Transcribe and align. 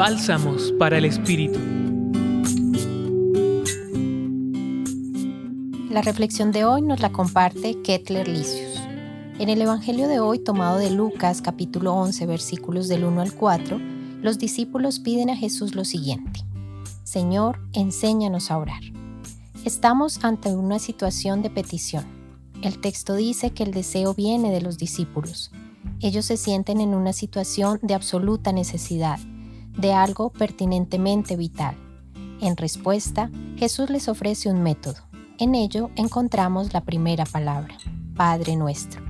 Bálsamos 0.00 0.72
para 0.78 0.96
el 0.96 1.04
Espíritu. 1.04 1.58
La 5.90 6.00
reflexión 6.00 6.52
de 6.52 6.64
hoy 6.64 6.80
nos 6.80 7.00
la 7.00 7.12
comparte 7.12 7.82
Kettler 7.82 8.26
Licius. 8.26 8.80
En 9.38 9.50
el 9.50 9.60
Evangelio 9.60 10.08
de 10.08 10.18
hoy, 10.18 10.38
tomado 10.38 10.78
de 10.78 10.90
Lucas 10.90 11.42
capítulo 11.42 11.92
11 11.92 12.24
versículos 12.24 12.88
del 12.88 13.04
1 13.04 13.20
al 13.20 13.34
4, 13.34 13.78
los 14.22 14.38
discípulos 14.38 15.00
piden 15.00 15.28
a 15.28 15.36
Jesús 15.36 15.74
lo 15.74 15.84
siguiente. 15.84 16.40
Señor, 17.04 17.60
enséñanos 17.74 18.50
a 18.50 18.56
orar. 18.56 18.80
Estamos 19.66 20.24
ante 20.24 20.48
una 20.48 20.78
situación 20.78 21.42
de 21.42 21.50
petición. 21.50 22.06
El 22.62 22.80
texto 22.80 23.16
dice 23.16 23.50
que 23.50 23.64
el 23.64 23.72
deseo 23.74 24.14
viene 24.14 24.50
de 24.50 24.62
los 24.62 24.78
discípulos. 24.78 25.50
Ellos 26.00 26.24
se 26.24 26.38
sienten 26.38 26.80
en 26.80 26.94
una 26.94 27.12
situación 27.12 27.78
de 27.82 27.92
absoluta 27.92 28.50
necesidad, 28.50 29.20
de 29.80 29.92
algo 29.92 30.30
pertinentemente 30.30 31.36
vital. 31.36 31.76
En 32.40 32.56
respuesta, 32.56 33.30
Jesús 33.56 33.90
les 33.90 34.08
ofrece 34.08 34.50
un 34.50 34.62
método. 34.62 34.96
En 35.38 35.54
ello 35.54 35.90
encontramos 35.96 36.72
la 36.72 36.82
primera 36.82 37.24
palabra, 37.24 37.76
Padre 38.14 38.56
nuestro. 38.56 39.02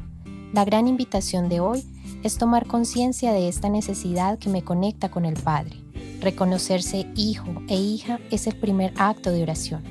La 0.52 0.64
gran 0.64 0.88
invitación 0.88 1.48
de 1.48 1.60
hoy 1.60 1.84
es 2.22 2.38
tomar 2.38 2.66
conciencia 2.66 3.32
de 3.32 3.48
esta 3.48 3.68
necesidad 3.68 4.38
que 4.38 4.48
me 4.50 4.62
conecta 4.62 5.10
con 5.10 5.24
el 5.24 5.34
Padre 5.34 5.80
Reconocerse 6.20 7.06
hijo 7.16 7.46
e 7.68 7.76
hija 7.76 8.20
es 8.30 8.46
el 8.46 8.54
primer 8.54 8.92
acto 8.96 9.30
de 9.30 9.42
oración, 9.42 9.82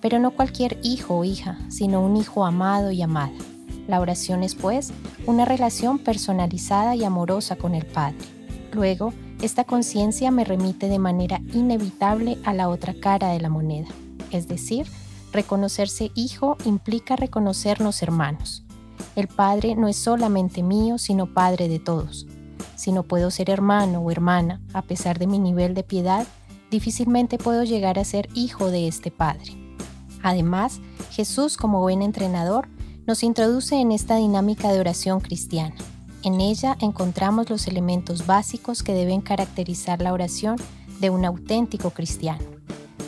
pero 0.00 0.18
no 0.18 0.30
cualquier 0.30 0.78
hijo 0.82 1.18
o 1.18 1.24
hija, 1.24 1.58
sino 1.68 2.00
un 2.00 2.16
hijo 2.16 2.46
amado 2.46 2.90
y 2.90 3.02
amada. 3.02 3.34
La 3.86 4.00
oración 4.00 4.42
es, 4.42 4.54
pues, 4.54 4.94
una 5.26 5.44
relación 5.44 5.98
personalizada 5.98 6.96
y 6.96 7.04
amorosa 7.04 7.56
con 7.56 7.74
el 7.74 7.84
Padre. 7.84 8.16
Luego, 8.72 9.12
esta 9.42 9.64
conciencia 9.64 10.30
me 10.30 10.44
remite 10.44 10.88
de 10.88 10.98
manera 10.98 11.40
inevitable 11.52 12.38
a 12.44 12.54
la 12.54 12.68
otra 12.68 12.94
cara 12.94 13.28
de 13.28 13.40
la 13.40 13.48
moneda, 13.48 13.88
es 14.30 14.48
decir, 14.48 14.86
reconocerse 15.32 16.10
hijo 16.14 16.56
implica 16.64 17.16
reconocernos 17.16 18.02
hermanos. 18.02 18.64
El 19.16 19.28
Padre 19.28 19.74
no 19.76 19.88
es 19.88 19.96
solamente 19.96 20.62
mío, 20.62 20.98
sino 20.98 21.32
Padre 21.32 21.68
de 21.68 21.78
todos. 21.78 22.26
Si 22.76 22.92
no 22.92 23.02
puedo 23.02 23.30
ser 23.30 23.50
hermano 23.50 24.00
o 24.00 24.10
hermana, 24.10 24.60
a 24.72 24.82
pesar 24.82 25.18
de 25.18 25.26
mi 25.26 25.38
nivel 25.38 25.74
de 25.74 25.82
piedad, 25.82 26.26
difícilmente 26.70 27.38
puedo 27.38 27.64
llegar 27.64 27.98
a 27.98 28.04
ser 28.04 28.28
hijo 28.34 28.70
de 28.70 28.88
este 28.88 29.10
Padre. 29.10 29.56
Además, 30.22 30.80
Jesús, 31.10 31.56
como 31.56 31.80
buen 31.80 32.02
entrenador, 32.02 32.68
nos 33.06 33.22
introduce 33.22 33.76
en 33.76 33.92
esta 33.92 34.16
dinámica 34.16 34.72
de 34.72 34.80
oración 34.80 35.20
cristiana. 35.20 35.74
En 36.24 36.40
ella 36.40 36.74
encontramos 36.80 37.50
los 37.50 37.66
elementos 37.66 38.26
básicos 38.26 38.82
que 38.82 38.94
deben 38.94 39.20
caracterizar 39.20 40.00
la 40.00 40.14
oración 40.14 40.56
de 40.98 41.10
un 41.10 41.26
auténtico 41.26 41.90
cristiano. 41.90 42.42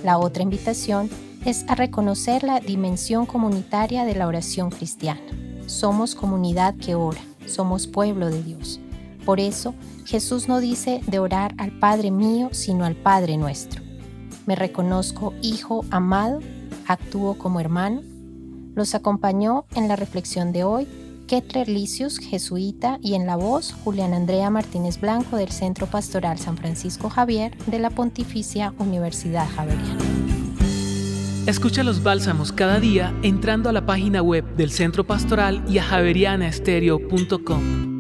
La 0.05 0.19
otra 0.19 0.43
invitación 0.43 1.09
es 1.47 1.65
a 1.67 1.75
reconocer 1.75 2.43
la 2.43 2.61
dimensión 2.61 3.25
comunitaria 3.25 4.05
de 4.05 4.15
la 4.15 4.27
oración 4.27 4.69
cristiana. 4.69 5.23
Somos 5.65 6.15
comunidad 6.15 6.75
que 6.77 6.95
ora, 6.95 7.21
somos 7.47 7.87
pueblo 7.87 8.29
de 8.29 8.43
Dios. 8.43 8.81
Por 9.25 9.41
eso, 9.41 9.75
Jesús 10.05 10.47
no 10.47 10.61
dice 10.61 11.01
de 11.07 11.19
orar 11.19 11.55
al 11.57 11.73
Padre 11.79 12.11
mío, 12.11 12.51
sino 12.53 12.85
al 12.85 12.97
Padre 12.97 13.39
nuestro. 13.39 13.83
Me 14.45 14.57
reconozco 14.57 15.33
hijo 15.41 15.87
amado, 15.91 16.41
actúo 16.87 17.39
como 17.39 17.61
hermano. 17.61 18.03
Los 18.75 18.95
acompañó 18.95 19.65
en 19.75 19.89
la 19.89 19.97
reflexión 19.97 20.53
de 20.53 20.65
hoy 20.65 20.87
Kettler 21.27 21.69
Licius, 21.69 22.19
jesuita, 22.19 22.99
y 23.03 23.15
en 23.15 23.27
la 23.27 23.37
voz 23.37 23.75
Julián 23.85 24.15
Andrea 24.15 24.51
Martínez 24.51 25.01
Blanco 25.01 25.37
del 25.37 25.51
Centro 25.51 25.87
Pastoral 25.87 26.39
San 26.39 26.57
Francisco 26.57 27.09
Javier 27.09 27.57
de 27.67 27.79
la 27.79 27.91
Pontificia 27.91 28.75
Universidad 28.79 29.47
Javeriana. 29.55 29.99
Escucha 31.47 31.85
los 31.85 32.03
bálsamos 32.03 32.53
cada 32.53 32.81
día 32.81 33.15
entrando 33.23 33.69
a 33.69 33.73
la 33.73 33.87
página 33.87 34.21
web 34.21 34.45
del 34.57 34.71
Centro 34.71 35.07
Pastoral 35.07 35.65
y 35.69 35.79
a 35.79 35.85
javerianaestereo.com. 35.85 37.96